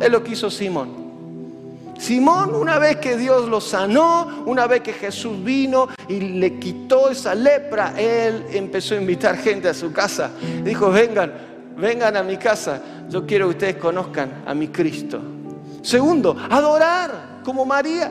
[0.00, 1.01] Es lo que hizo Simón.
[2.02, 7.10] Simón, una vez que Dios lo sanó, una vez que Jesús vino y le quitó
[7.10, 10.32] esa lepra, él empezó a invitar gente a su casa.
[10.64, 11.32] Dijo, vengan,
[11.76, 15.20] vengan a mi casa, yo quiero que ustedes conozcan a mi Cristo.
[15.80, 18.10] Segundo, adorar como María.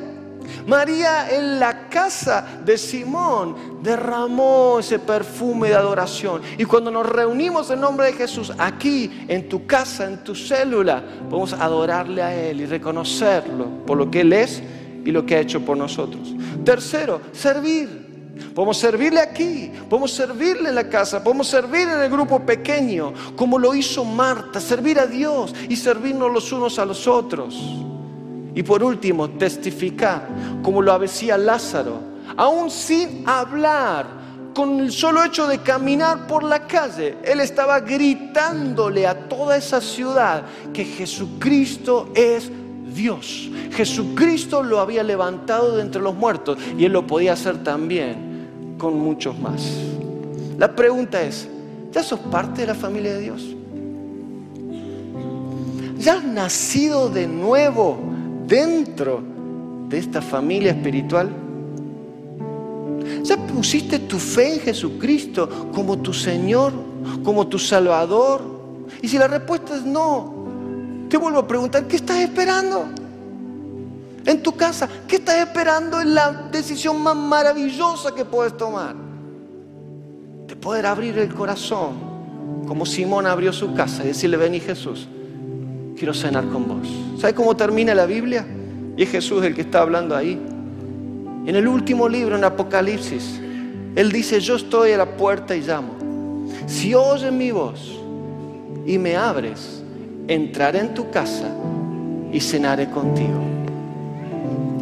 [0.67, 6.41] María en la casa de Simón derramó ese perfume de adoración.
[6.57, 11.03] Y cuando nos reunimos en nombre de Jesús aquí, en tu casa, en tu célula,
[11.29, 14.61] podemos adorarle a Él y reconocerlo por lo que Él es
[15.03, 16.33] y lo que ha hecho por nosotros.
[16.63, 18.11] Tercero, servir.
[18.55, 23.59] Podemos servirle aquí, podemos servirle en la casa, podemos servir en el grupo pequeño, como
[23.59, 27.55] lo hizo Marta, servir a Dios y servirnos los unos a los otros.
[28.53, 30.27] Y por último, testificar,
[30.61, 31.99] como lo hacía Lázaro,
[32.35, 34.21] aún sin hablar,
[34.53, 39.79] con el solo hecho de caminar por la calle, él estaba gritándole a toda esa
[39.79, 40.43] ciudad
[40.73, 42.51] que Jesucristo es
[42.93, 43.49] Dios.
[43.71, 48.99] Jesucristo lo había levantado de entre los muertos y él lo podía hacer también con
[48.99, 49.61] muchos más.
[50.57, 51.47] La pregunta es,
[51.91, 53.55] ¿ya sos parte de la familia de Dios?
[55.97, 58.10] ¿Ya has nacido de nuevo?
[58.51, 59.23] Dentro
[59.87, 61.29] de esta familia espiritual?
[63.23, 66.73] ¿Ya pusiste tu fe en Jesucristo como tu Señor,
[67.23, 68.41] como tu Salvador?
[69.01, 72.87] Y si la respuesta es no, te vuelvo a preguntar, ¿qué estás esperando?
[74.25, 78.95] En tu casa, ¿qué estás esperando en la decisión más maravillosa que puedes tomar?
[80.47, 81.93] De poder abrir el corazón,
[82.67, 85.07] como Simón abrió su casa y decirle, ven y Jesús,
[86.01, 86.87] quiero cenar con vos.
[87.19, 88.43] ¿Sabes cómo termina la Biblia?
[88.97, 90.31] Y es Jesús el que está hablando ahí.
[91.45, 93.39] En el último libro, en Apocalipsis,
[93.95, 95.93] Él dice, yo estoy a la puerta y llamo.
[96.65, 97.99] Si oyes mi voz
[98.83, 99.83] y me abres,
[100.27, 101.55] entraré en tu casa
[102.33, 103.39] y cenaré contigo.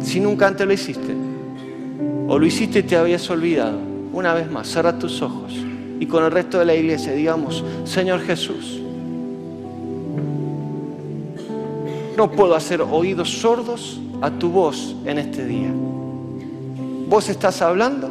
[0.02, 1.14] Si nunca antes lo hiciste,
[2.28, 3.78] o lo hiciste y te habías olvidado,
[4.14, 5.52] una vez más, cierra tus ojos
[5.98, 8.80] y con el resto de la iglesia digamos, Señor Jesús,
[12.20, 15.70] no puedo hacer oídos sordos a tu voz en este día.
[17.08, 18.10] Vos estás hablando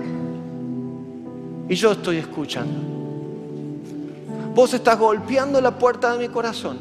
[1.70, 2.80] y yo estoy escuchando.
[4.56, 6.80] vos estás golpeando la puerta de mi corazón.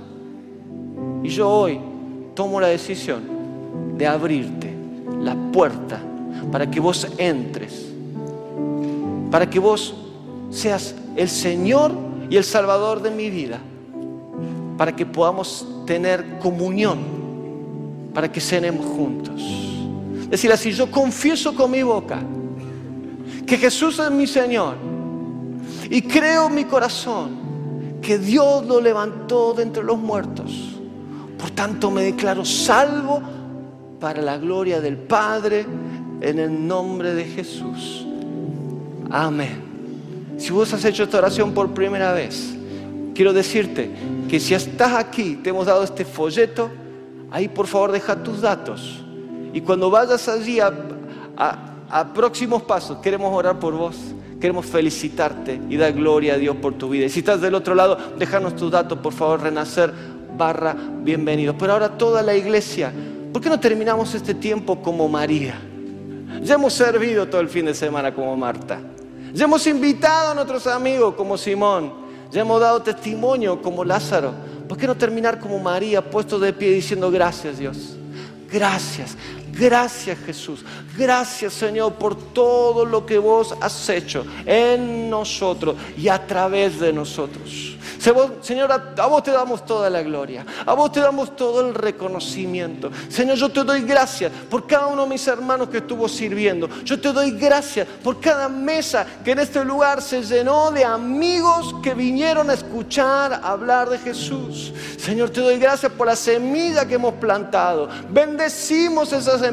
[1.23, 1.79] Y yo hoy
[2.33, 3.21] tomo la decisión
[3.99, 4.75] de abrirte
[5.21, 6.01] la puerta
[6.51, 7.93] para que vos entres,
[9.31, 9.95] para que vos
[10.49, 11.93] seas el Señor
[12.31, 13.59] y el Salvador de mi vida,
[14.79, 17.18] para que podamos tener comunión,
[18.15, 19.43] para que cenemos juntos.
[20.29, 22.21] Decir, así yo confieso con mi boca
[23.47, 24.77] que Jesús es mi Señor
[25.91, 27.31] y creo en mi corazón
[28.03, 30.77] que Dios lo levantó de entre los muertos.
[31.39, 33.23] Por tanto me declaro salvo
[34.01, 35.67] para la gloria del Padre
[36.21, 38.07] en el nombre de Jesús.
[39.11, 40.37] Amén.
[40.37, 42.55] Si vos has hecho esta oración por primera vez,
[43.15, 43.91] quiero decirte
[44.29, 46.71] que si estás aquí, te hemos dado este folleto,
[47.31, 49.05] ahí por favor deja tus datos.
[49.53, 50.73] Y cuando vayas allí a,
[52.15, 53.97] próximos pasos, queremos orar por vos.
[54.41, 57.07] Queremos felicitarte y dar gloria a Dios por tu vida.
[57.07, 59.93] Y si estás del otro lado, déjanos tus datos, por favor, renacer
[60.37, 61.59] barra bienvenido.
[61.59, 62.93] Pero ahora toda la iglesia,
[63.33, 65.61] ¿por qué no terminamos este tiempo como María?
[66.43, 68.81] Ya hemos servido todo el fin de semana como Marta.
[69.33, 71.93] Ya hemos invitado a nuestros amigos como Simón.
[72.31, 74.33] Ya hemos dado testimonio como Lázaro.
[74.69, 77.97] ¿Por qué no terminar como María, puesto de pie diciendo gracias Dios?
[78.53, 79.17] Gracias,
[79.59, 80.65] gracias Jesús.
[80.97, 86.93] Gracias Señor por todo lo que vos has hecho en nosotros y a través de
[86.93, 87.79] nosotros.
[88.43, 92.91] Señor, a vos te damos toda la gloria, a vos te damos todo el reconocimiento.
[93.09, 96.69] Señor, yo te doy gracias por cada uno de mis hermanos que estuvo sirviendo.
[96.85, 101.75] Yo te doy gracias por cada mesa que en este lugar se llenó de amigos
[101.83, 104.73] que vinieron a escuchar hablar de Jesús.
[104.97, 107.89] Señor, te doy gracias por la semilla que hemos plantado.
[108.11, 109.48] Bendecimos esa semilla.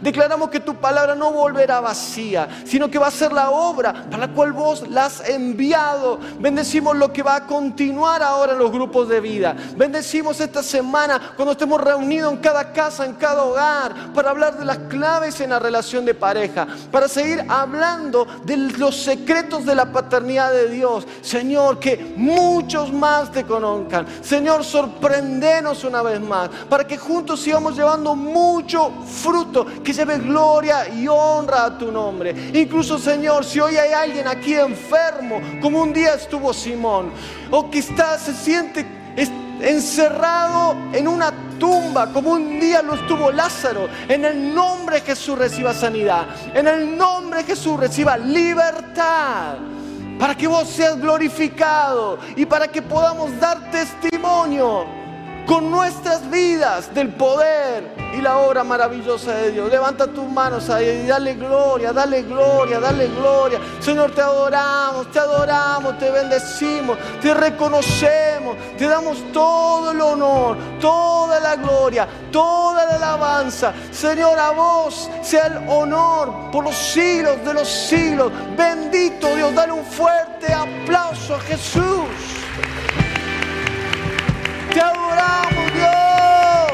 [0.00, 4.26] Declaramos que tu palabra no volverá vacía, sino que va a ser la obra para
[4.26, 6.18] la cual vos la has enviado.
[6.38, 9.56] Bendecimos lo que va a continuar ahora en los grupos de vida.
[9.76, 14.64] Bendecimos esta semana cuando estemos reunidos en cada casa, en cada hogar, para hablar de
[14.64, 19.90] las claves en la relación de pareja, para seguir hablando de los secretos de la
[19.92, 21.06] paternidad de Dios.
[21.22, 24.06] Señor, que muchos más te conozcan.
[24.22, 28.92] Señor, sorprendenos una vez más, para que juntos sigamos llevando mucho
[29.84, 32.34] que lleve gloria y honra a tu nombre.
[32.54, 37.12] Incluso, Señor, si hoy hay alguien aquí enfermo, como un día estuvo Simón,
[37.50, 38.86] o que está, se siente
[39.60, 43.88] encerrado en una tumba, como un día lo estuvo Lázaro.
[44.08, 46.26] En el nombre de Jesús reciba sanidad.
[46.54, 49.56] En el nombre de Jesús reciba libertad.
[50.18, 55.01] Para que vos seas glorificado y para que podamos dar testimonio
[55.46, 59.70] con nuestras vidas del poder y la obra maravillosa de Dios.
[59.70, 63.60] Levanta tus manos y dale gloria, dale gloria, dale gloria.
[63.80, 71.40] Señor, te adoramos, te adoramos, te bendecimos, te reconocemos, te damos todo el honor, toda
[71.40, 73.72] la gloria, toda la alabanza.
[73.90, 78.32] Señor, a vos sea el honor por los siglos de los siglos.
[78.56, 82.31] Bendito Dios, dale un fuerte aplauso a Jesús.
[84.72, 86.72] Te adoramos, Dios.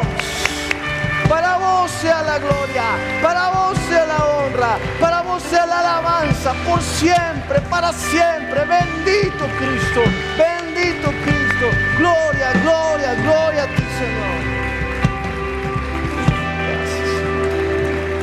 [1.29, 2.85] Para vos sea la gloria,
[3.23, 8.65] para vos sea la honra, para vos sea la alabanza, por siempre, para siempre.
[8.65, 10.03] Bendito Cristo,
[10.39, 11.67] bendito Cristo.
[11.99, 14.39] Gloria, gloria, gloria a ti, Señor.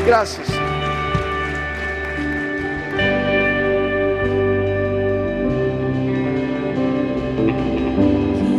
[0.05, 0.47] Gracias.
[0.47, 0.76] Gracias.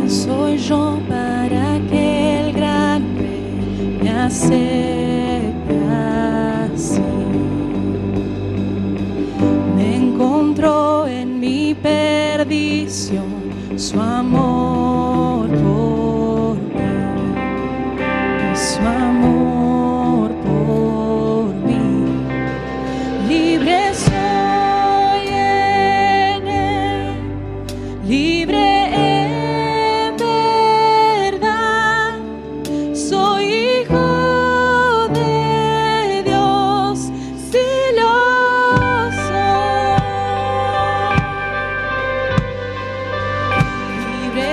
[0.09, 0.96] soy yo
[13.93, 14.21] my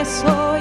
[0.04, 0.53] So.